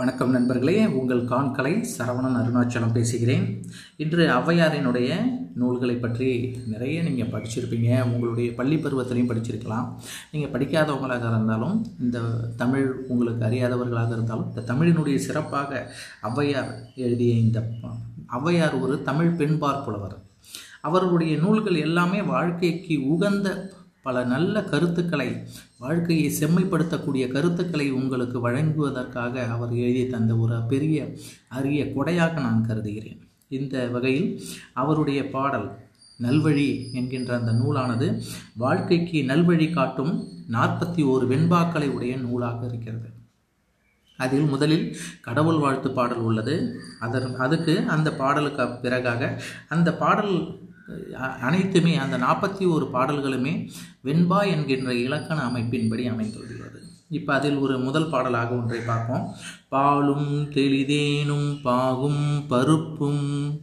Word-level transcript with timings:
வணக்கம் 0.00 0.30
நண்பர்களே 0.34 0.74
உங்கள் 0.98 1.20
காண்கலை 1.30 1.72
சரவணன் 1.94 2.36
அருணாச்சலம் 2.40 2.94
பேசுகிறேன். 2.94 3.42
இன்று 4.02 4.22
ஔவையாரினுடைய 4.36 5.08
நூல்களை 5.60 5.96
பற்றி 6.04 6.28
நிறைய 6.72 7.02
நீங்கள் 7.08 7.32
படிச்சிருப்பீங்க. 7.32 7.90
உங்களுடைய 8.12 8.46
பள்ளி 8.60 8.76
பருவத்திலையும் 8.84 9.28
படிச்சிருக்கலாம். 9.32 9.88
நீங்கள் 10.30 10.52
படிக்காதவங்களாக 10.54 11.26
இருந்தாலும் 11.32 11.76
இந்த 12.04 12.20
தமிழ் 12.62 12.88
உங்களுக்கு 13.14 13.44
அறியாதவர்களாக 13.48 14.16
இருந்தாலும் 14.16 14.48
இந்த 14.50 14.64
தமிழினுடைய 14.72 15.18
சிறப்பாக 15.26 15.82
ஔவையார் 16.30 16.72
எழுதிய 17.08 17.34
இந்த 17.44 17.60
ஔவையார் 18.40 18.80
ஒரு 18.86 18.96
தமிழ் 19.10 19.36
பெண்பார் 19.42 19.84
புலவர் 19.88 20.16
அவர்களுடைய 20.88 21.34
நூல்கள் 21.44 21.84
எல்லாமே 21.86 22.22
வாழ்க்கைக்கு 22.34 22.96
உகந்த 23.14 23.48
பல 24.06 24.24
நல்ல 24.24 24.62
கருத்துக்களை 24.70 25.26
வாழ்க்கையை 25.78 26.28
செம்மைப்படுத்தக்கூடிய 26.38 27.24
கருத்துக்களை 27.34 27.90
உங்களுக்கு 27.90 28.38
வழங்குவதற்காக 28.40 29.44
அவர் 29.54 29.72
எழுதி 29.84 30.06
தந்த 30.06 30.36
ஒரு 30.36 30.56
பெரிய 30.72 31.14
அரிய 31.48 31.82
கொடையாக 31.96 32.34
நான் 32.40 32.66
கருதுகிறேன். 32.66 33.20
இந்த 33.48 33.86
வகையில் 33.94 34.28
அவருடைய 34.72 35.20
பாடல் 35.30 35.68
நல்வழி 36.20 36.92
என்கின்ற 36.92 37.30
அந்த 37.38 37.52
நூலானது 37.52 38.08
வாழ்க்கைக்கு 38.56 39.20
நல்வழி 39.24 39.68
காட்டும் 39.72 40.12
நாற்பத்தி 40.50 41.02
ஓரு 41.12 41.26
வெண்பாக்களை 41.32 41.88
உடைய 41.90 42.16
நூலாக 42.16 42.66
இருக்கிறது. 42.66 43.08
அதில் 44.18 44.48
முதலில் 44.54 44.96
கடவுள் 45.20 45.58
வாழ்த்து 45.58 45.90
பாடல் 45.90 46.24
உள்ளது. 46.28 46.56
அதன் 47.00 47.36
அதுக்கு 47.44 47.74
அந்த 47.88 48.08
பாடலுக்கு 48.20 48.62
பிறகாக 48.62 49.30
அந்த 49.68 49.88
பாடல் 50.02 50.36
அனைத்துமே 51.18 51.96
அந்த 51.96 52.18
நாற்பத்தி 52.18 52.70
ஒரு 52.70 52.90
பாடல்களுமே 52.92 53.70
வெண்பா 54.04 54.46
என்கின்ற 54.46 54.94
இலக்கண 54.94 55.46
அமைப்பின்படி 55.46 56.08
அமைந்துள்ளது. 56.08 56.82
இப்போ 57.08 57.34
அதில் 57.34 57.56
ஒரு 57.56 57.78
முதல் 57.78 58.10
பாடலாக 58.10 58.54
ஒன்றை 58.54 58.80
பார்ப்போம். 58.80 59.34
பாலும் 59.68 60.50
தெளிதேனும் 60.50 61.62
பாகும் 61.62 62.46
பருப்பும் 62.46 63.60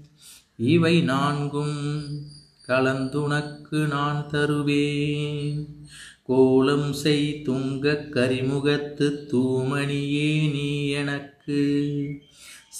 இவை 0.58 1.02
நான்கும் 1.02 2.02
கலந்துனக்கு 2.67 3.88
நான் 3.88 4.28
தருவேன். 4.28 5.88
கோலம் 6.23 6.94
செய் 6.94 7.42
துங்கக் 7.45 8.09
கரிமுகத்து 8.11 9.28
தூமணியே 9.31 10.52
நீ 10.52 10.88
எனக்கு. 10.88 12.22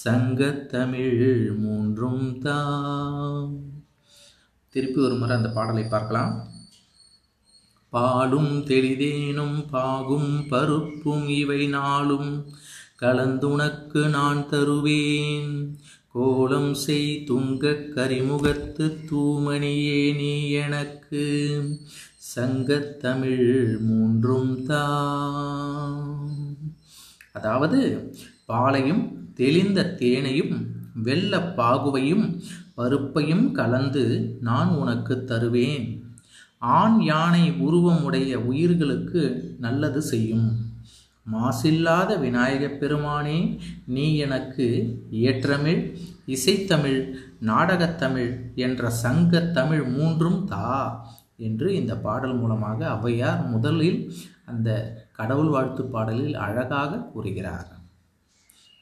சங்கத்தமிழ் 0.04 1.58
மூன்றும் 1.58 2.40
தாம். 2.40 3.79
திருப்பி 4.70 5.02
ஒரு 5.02 5.16
முறை 5.16 5.38
அந்த 5.38 5.50
பாடலை 5.50 5.84
பார்க்கலாம். 5.84 6.48
பாலும் 7.90 8.64
தெளிதேனும் 8.64 9.70
பாகும் 9.70 10.48
பருப்பும் 10.48 11.28
இவை 11.28 11.68
நாளும். 11.68 12.50
கலந்துனக்கு 13.02 14.10
நான் 14.10 14.50
தருவேன். 14.50 15.80
கோலம் 16.08 16.74
செய் 16.74 17.26
துங்கக் 17.30 17.92
கரிமுகத்து 17.96 19.08
தூமணியே 19.12 20.16
நீ 20.16 20.50
எனக்கு. 20.50 21.64
சங்கத்தமிழ் 22.36 23.80
மூன்றும் 23.80 24.66
தா. 24.66 25.16
அதாவது 27.34 28.12
பாலையும் 28.46 29.34
தெளிந்த 29.34 29.94
தேனையும் 29.94 30.68
வெள்ள 30.94 31.54
பாகுவையும் 31.58 32.42
பருப்பையும் 32.80 33.52
கலந்து 33.52 34.38
நான் 34.42 34.70
உனக்கு 34.70 35.24
தருவேன். 35.24 36.04
ஆண் 36.58 37.02
யானை 37.02 37.52
உருவமுடைய 37.52 38.36
உயிர்களுக்கு 38.36 39.56
நல்லது 39.60 40.02
செய்யும். 40.02 40.68
மாசில்லாத 41.32 42.20
விநாயகப் 42.20 42.78
பெருமானே 42.80 43.60
நீ 43.86 44.16
எனக்கு 44.16 44.98
இயற்றமிழ் 45.12 45.96
இசைத்தமிழ் 46.28 47.14
நாடகத்தமிழ் 47.42 48.56
என்ற 48.56 48.92
சங்கத் 49.04 49.52
தமிழ் 49.52 49.84
மூன்றும் 49.84 50.46
தா 50.46 51.06
என்று 51.38 51.76
இந்த 51.76 51.96
பாடல் 51.96 52.36
மூலமாக 52.36 52.88
ஔவையார் 52.88 53.50
முதலில் 53.50 54.14
அந்த 54.46 54.70
கடவுள் 55.12 55.48
வாழ்த்து 55.48 55.86
பாடலில் 55.86 56.36
அழகாக 56.36 56.98
கூறுகிறார். 56.98 57.79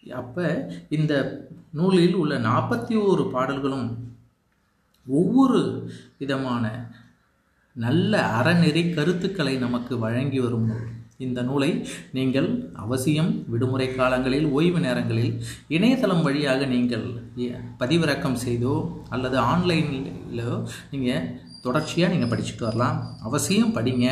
அப்போ 0.09 0.45
இந்த 0.90 1.13
நூலில் 1.72 2.13
உள்ள 2.13 2.38
நாற்பத்தி 2.40 2.95
ஓரு 3.07 3.29
பாடல்களும் 3.31 3.90
ஒவ்வொரு 5.07 5.90
விதமான 6.18 6.91
நல்ல 7.73 8.41
அறநெறி 8.41 8.94
கருத்துக்களை 8.94 9.57
நமக்கு 9.57 10.00
வழங்கி 10.00 10.40
வரும் 10.40 10.66
நூல். 10.66 10.88
இந்த 11.26 11.40
நூலை 11.48 11.70
நீங்கள் 12.18 12.50
அவசியம் 12.84 13.32
விடுமுறை 13.52 13.88
காலங்களில் 13.96 14.48
ஓய்வு 14.58 14.80
நேரங்களில் 14.80 15.34
இணையதளம் 15.76 16.24
வழியாக 16.28 16.66
நீங்கள் 16.76 17.06
பதிவிறக்கம் 17.82 18.40
செய்தோ 18.46 18.76
அல்லது 19.16 19.40
ஆன்லைனிலோ 19.52 20.52
நீங்கள் 20.94 21.28
தொடர்ச்சியாக 21.66 22.12
நீங்கள் 22.14 22.32
படிச்சுட்டு 22.32 22.66
வரலாம். 22.68 22.98
அவசியம் 23.28 23.74
படிங்க. 23.78 24.08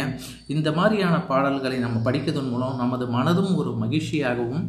இந்த 0.54 0.70
மாதிரியான 0.78 1.16
பாடல்களை 1.30 1.78
நம்ம 1.84 1.98
படிக்கிறதன் 2.08 2.50
மூலம் 2.54 2.80
நமது 2.84 3.06
மனதும் 3.18 3.52
ஒரு 3.62 3.72
மகிழ்ச்சியாகவும் 3.84 4.64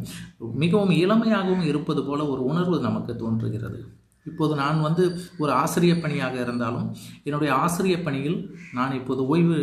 மிகவும் 0.63 0.93
இளமையாகவும் 1.03 1.65
இருப்பது 1.71 2.03
போல 2.09 2.27
ஒரு 2.33 2.43
உணர்வு 2.51 2.77
நமக்கு 2.87 3.15
தோன்றுகிறது. 3.23 3.79
இப்போது 4.29 4.53
நான் 4.61 4.79
வந்து 4.87 5.03
ஒரு 5.41 5.51
ஆசிரிய 5.61 5.93
பணியாக 6.03 6.35
இருந்தாலும் 6.45 6.87
என்னுடைய 7.23 7.51
ஆசிரிய 7.63 7.97
பணியில் 8.05 8.37
நான் 8.73 8.95
இப்போது 8.99 9.21
ஓய்வு 9.27 9.57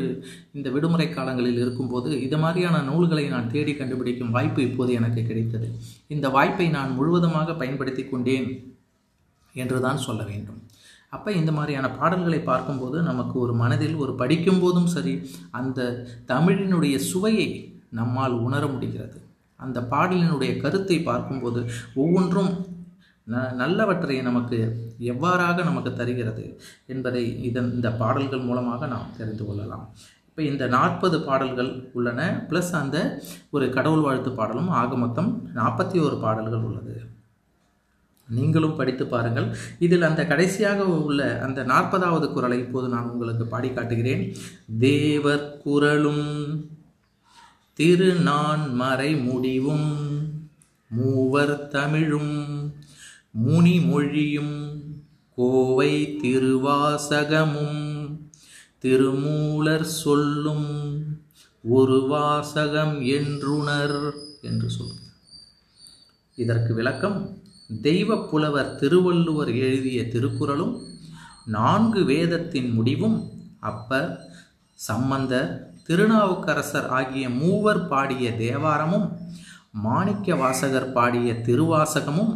இந்த 0.57 0.69
விடுமுறை 0.75 1.09
காலங்களில் 1.09 1.61
இருக்கும்போது 1.65 2.11
இது 2.27 2.39
மாதிரியான 2.39 2.83
நூல்களை 2.91 3.25
நான் 3.35 3.51
தேடி 3.55 3.75
கண்டுபிடிக்கும் 3.81 4.35
வாய்ப்பு 4.37 4.63
இப்போது 4.69 4.93
எனக்கு 5.01 5.23
கிடைத்தது. 5.31 5.69
இந்த 6.07 6.29
வாய்ப்பை 6.29 6.69
நான் 6.69 6.97
முழுவதுமாக 6.99 7.57
பயன்படுத்தி 7.63 8.05
கொண்டேன் 8.05 8.49
என்று 9.55 9.79
தான் 9.81 10.05
சொல்ல 10.07 10.23
வேண்டும். 10.31 10.61
அப்போ 11.09 11.31
இந்த 11.41 11.51
மாதிரியான 11.53 11.87
பாடல்களை 11.99 12.39
பார்க்கும்போது 12.43 12.97
நமக்கு 13.11 13.37
ஒரு 13.41 13.53
மனதில் 13.55 13.97
ஒரு 13.97 14.13
படிக்கும் 14.23 14.63
போதும் 14.63 14.89
சரி 14.95 15.15
அந்த 15.61 15.81
தமிழினுடைய 16.33 16.97
சுவையை 17.11 17.49
நம்மால் 17.99 18.35
உணர 18.47 18.63
முடிகிறது. 18.67 19.19
அந்த 19.61 19.79
பாடலினுடைய 19.91 20.53
கருத்தை 20.63 20.97
பார்க்கும்போது 21.03 21.61
ஒவ்வொன்றும் 21.95 22.51
ந 23.33 23.43
நல்லவற்றை 23.61 24.17
நமக்கு 24.29 24.59
எவ்வாறாக 25.13 25.65
நமக்கு 25.69 25.91
தருகிறது 26.01 26.45
என்பதை 26.93 27.23
இதன் 27.49 27.71
இந்த 27.77 27.89
பாடல்கள் 28.01 28.47
மூலமாக 28.49 28.87
நாம் 28.87 29.15
தெரிந்து 29.19 29.45
கொள்ளலாம். 29.47 29.87
இப்போ 30.29 30.43
இந்த 30.51 30.65
நாற்பது 30.77 31.17
பாடல்கள் 31.29 31.71
உள்ளன 31.99 32.21
ப்ளஸ் 32.51 32.73
அந்த 32.83 32.99
ஒரு 33.51 33.67
கடவுள் 33.77 34.05
வாழ்த்து 34.07 34.31
பாடலும் 34.41 34.71
ஆக 34.81 34.97
மொத்தம் 35.05 35.31
நாற்பத்தி 35.61 35.99
ஒரு 36.07 36.17
பாடல்கள் 36.25 36.67
உள்ளது. 36.69 36.95
நீங்களும் 38.29 38.77
படித்து 38.79 39.05
பாருங்கள். 39.07 39.49
இதில் 39.87 40.09
அந்த 40.11 40.23
கடைசியாக 40.33 40.85
உள்ள 41.07 41.21
அந்த 41.47 41.61
நாற்பதாவது 41.73 42.29
குரலை 42.33 42.59
இப்போது 42.65 42.89
நான் 42.95 43.11
உங்களுக்கு 43.15 43.47
பாடி 43.55 43.71
காட்டுகிறேன். 43.71 44.23
தேவர் 44.87 45.47
குரலும் 45.65 46.27
திருநான் 47.79 48.65
மறை 48.83 49.11
முடிவும் 49.29 49.89
மூவர் 50.91 51.57
தமிழும் 51.77 52.35
முனிமொழியும் 53.35 54.57
கோவை 55.39 55.93
திருவாசகமும் 56.21 57.81
திருமூலர் 58.81 59.89
சொல்லும் 59.97 60.69
ஒரு 61.65 61.99
வாசகம் 62.09 62.95
என்றுணர் 63.11 63.99
என்று 64.41 64.69
சொல்கிறார் 64.71 65.01
இதற்கு 66.39 66.73
விளக்கம் 66.75 67.19
தெய்வ 67.83 68.17
புலவர் 68.25 68.71
திருவள்ளுவர் 68.77 69.53
எழுதிய 69.59 70.01
திருக்குறளும் 70.09 70.75
நான்கு 71.49 72.01
வேதத்தின் 72.05 72.71
முடிவும் 72.73 73.19
அப்பர் 73.63 74.11
சம்பந்தர் 74.79 75.51
திருநாவுக்கரசர் 75.83 76.89
ஆகிய 76.93 77.25
மூவர் 77.35 77.85
பாடிய 77.89 78.29
தேவாரமும் 78.39 79.09
மாணிக்க 79.81 80.37
வாசகர் 80.37 80.93
பாடிய 80.93 81.31
திருவாசகமும் 81.43 82.35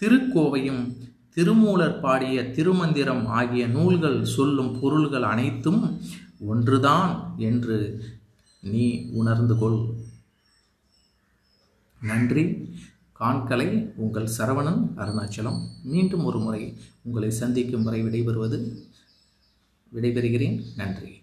திருக்கோவையும் 0.00 0.96
திருமூலர் 1.34 2.00
பாடிய 2.00 2.50
திருமந்திரம் 2.50 3.26
ஆகிய 3.26 3.66
நூல்கள் 3.66 4.24
சொல்லும் 4.24 4.80
பொருள்கள் 4.80 5.22
அனைத்தும் 5.22 6.00
ஒன்றுதான் 6.40 7.34
என்று 7.36 8.04
நீ 8.60 9.10
உணர்ந்து 9.12 9.58
கொள். 9.58 9.84
நன்றி. 12.00 12.74
காண்கலை 13.20 13.92
உங்கள் 13.96 14.28
சரவணன் 14.38 14.88
அருணாச்சலம். 14.96 15.60
மீண்டும் 15.82 16.24
ஒரு 16.24 16.38
முறை 16.38 16.78
உங்களை 17.02 17.30
சந்திக்கும் 17.30 17.82
வரை 17.82 18.02
விடைபெறுவது 18.02 18.78
விடைபெறுகிறேன். 19.94 20.62
நன்றி. 20.76 21.20